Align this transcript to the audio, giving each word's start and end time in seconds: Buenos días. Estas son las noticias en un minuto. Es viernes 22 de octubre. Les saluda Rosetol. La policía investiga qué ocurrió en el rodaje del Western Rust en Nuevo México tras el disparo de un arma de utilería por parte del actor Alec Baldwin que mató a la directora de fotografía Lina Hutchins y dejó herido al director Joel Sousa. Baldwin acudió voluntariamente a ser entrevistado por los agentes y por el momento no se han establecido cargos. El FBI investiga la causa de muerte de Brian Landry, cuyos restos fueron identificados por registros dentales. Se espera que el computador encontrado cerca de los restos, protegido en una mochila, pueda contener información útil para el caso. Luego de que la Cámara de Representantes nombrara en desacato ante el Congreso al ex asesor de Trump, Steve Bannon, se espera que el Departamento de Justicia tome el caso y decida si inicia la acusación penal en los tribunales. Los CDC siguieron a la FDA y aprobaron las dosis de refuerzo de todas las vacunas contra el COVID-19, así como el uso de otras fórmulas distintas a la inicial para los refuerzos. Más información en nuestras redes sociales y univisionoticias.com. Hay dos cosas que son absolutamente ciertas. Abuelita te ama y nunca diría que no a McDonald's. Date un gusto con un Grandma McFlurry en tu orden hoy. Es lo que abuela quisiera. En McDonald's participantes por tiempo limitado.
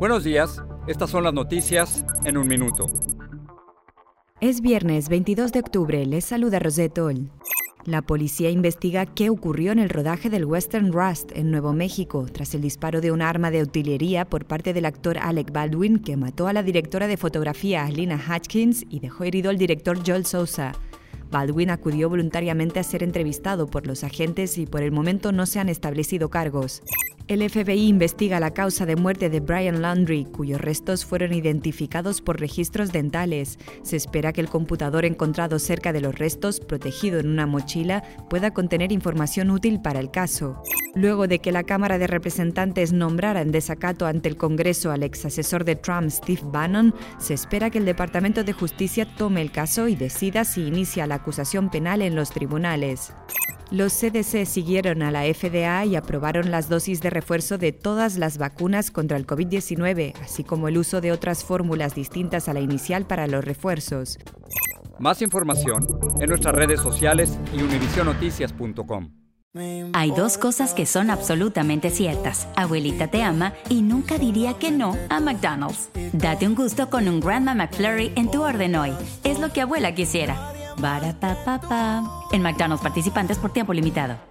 Buenos 0.00 0.24
días. 0.24 0.62
Estas 0.86 1.10
son 1.10 1.24
las 1.24 1.34
noticias 1.34 2.06
en 2.24 2.38
un 2.38 2.48
minuto. 2.48 2.86
Es 4.40 4.62
viernes 4.62 5.10
22 5.10 5.52
de 5.52 5.60
octubre. 5.60 6.06
Les 6.06 6.24
saluda 6.24 6.58
Rosetol. 6.58 7.30
La 7.84 8.00
policía 8.00 8.48
investiga 8.48 9.04
qué 9.04 9.28
ocurrió 9.28 9.72
en 9.72 9.78
el 9.78 9.90
rodaje 9.90 10.30
del 10.30 10.46
Western 10.46 10.90
Rust 10.90 11.32
en 11.36 11.50
Nuevo 11.50 11.74
México 11.74 12.24
tras 12.32 12.54
el 12.54 12.62
disparo 12.62 13.02
de 13.02 13.12
un 13.12 13.20
arma 13.20 13.50
de 13.50 13.62
utilería 13.62 14.24
por 14.24 14.46
parte 14.46 14.72
del 14.72 14.86
actor 14.86 15.18
Alec 15.18 15.52
Baldwin 15.52 15.98
que 15.98 16.16
mató 16.16 16.48
a 16.48 16.54
la 16.54 16.62
directora 16.62 17.06
de 17.06 17.18
fotografía 17.18 17.86
Lina 17.90 18.18
Hutchins 18.26 18.86
y 18.88 19.00
dejó 19.00 19.24
herido 19.24 19.50
al 19.50 19.58
director 19.58 19.98
Joel 20.02 20.24
Sousa. 20.24 20.72
Baldwin 21.30 21.68
acudió 21.68 22.08
voluntariamente 22.08 22.80
a 22.80 22.84
ser 22.84 23.02
entrevistado 23.02 23.66
por 23.66 23.86
los 23.86 24.02
agentes 24.02 24.56
y 24.56 24.64
por 24.64 24.82
el 24.82 24.92
momento 24.92 25.30
no 25.30 25.44
se 25.44 25.60
han 25.60 25.68
establecido 25.68 26.30
cargos. 26.30 26.82
El 27.30 27.48
FBI 27.48 27.86
investiga 27.86 28.40
la 28.40 28.50
causa 28.50 28.86
de 28.86 28.96
muerte 28.96 29.30
de 29.30 29.38
Brian 29.38 29.82
Landry, 29.82 30.24
cuyos 30.24 30.60
restos 30.60 31.04
fueron 31.04 31.32
identificados 31.32 32.22
por 32.22 32.40
registros 32.40 32.90
dentales. 32.90 33.56
Se 33.84 33.94
espera 33.94 34.32
que 34.32 34.40
el 34.40 34.48
computador 34.48 35.04
encontrado 35.04 35.60
cerca 35.60 35.92
de 35.92 36.00
los 36.00 36.18
restos, 36.18 36.58
protegido 36.58 37.20
en 37.20 37.28
una 37.28 37.46
mochila, 37.46 38.02
pueda 38.28 38.52
contener 38.52 38.90
información 38.90 39.52
útil 39.52 39.80
para 39.80 40.00
el 40.00 40.10
caso. 40.10 40.60
Luego 40.96 41.28
de 41.28 41.38
que 41.38 41.52
la 41.52 41.62
Cámara 41.62 41.98
de 41.98 42.08
Representantes 42.08 42.92
nombrara 42.92 43.42
en 43.42 43.52
desacato 43.52 44.06
ante 44.06 44.28
el 44.28 44.36
Congreso 44.36 44.90
al 44.90 45.04
ex 45.04 45.24
asesor 45.24 45.64
de 45.64 45.76
Trump, 45.76 46.10
Steve 46.10 46.42
Bannon, 46.42 46.92
se 47.20 47.34
espera 47.34 47.70
que 47.70 47.78
el 47.78 47.84
Departamento 47.84 48.42
de 48.42 48.54
Justicia 48.54 49.06
tome 49.16 49.40
el 49.40 49.52
caso 49.52 49.86
y 49.86 49.94
decida 49.94 50.44
si 50.44 50.66
inicia 50.66 51.06
la 51.06 51.14
acusación 51.14 51.70
penal 51.70 52.02
en 52.02 52.16
los 52.16 52.30
tribunales. 52.30 53.12
Los 53.70 53.92
CDC 53.92 54.46
siguieron 54.46 55.00
a 55.02 55.12
la 55.12 55.22
FDA 55.32 55.84
y 55.84 55.94
aprobaron 55.94 56.50
las 56.50 56.68
dosis 56.68 57.00
de 57.00 57.08
refuerzo 57.20 57.58
de 57.58 57.72
todas 57.72 58.16
las 58.16 58.38
vacunas 58.38 58.90
contra 58.90 59.18
el 59.18 59.26
COVID-19, 59.26 60.14
así 60.22 60.42
como 60.42 60.68
el 60.68 60.78
uso 60.78 61.02
de 61.02 61.12
otras 61.12 61.44
fórmulas 61.44 61.94
distintas 61.94 62.48
a 62.48 62.54
la 62.54 62.60
inicial 62.60 63.04
para 63.04 63.26
los 63.26 63.44
refuerzos. 63.44 64.18
Más 64.98 65.20
información 65.20 65.86
en 66.18 66.28
nuestras 66.30 66.54
redes 66.54 66.80
sociales 66.80 67.38
y 67.54 67.62
univisionoticias.com. 67.62 69.10
Hay 69.92 70.12
dos 70.12 70.38
cosas 70.38 70.72
que 70.72 70.86
son 70.86 71.10
absolutamente 71.10 71.90
ciertas. 71.90 72.48
Abuelita 72.56 73.08
te 73.08 73.22
ama 73.22 73.52
y 73.68 73.82
nunca 73.82 74.16
diría 74.16 74.54
que 74.54 74.70
no 74.70 74.96
a 75.10 75.20
McDonald's. 75.20 75.90
Date 76.12 76.46
un 76.46 76.54
gusto 76.54 76.88
con 76.88 77.06
un 77.06 77.20
Grandma 77.20 77.54
McFlurry 77.54 78.12
en 78.16 78.30
tu 78.30 78.42
orden 78.42 78.76
hoy. 78.76 78.92
Es 79.24 79.40
lo 79.40 79.52
que 79.52 79.60
abuela 79.60 79.94
quisiera. 79.94 80.52
En 82.32 82.42
McDonald's 82.42 82.82
participantes 82.82 83.38
por 83.38 83.52
tiempo 83.52 83.74
limitado. 83.74 84.29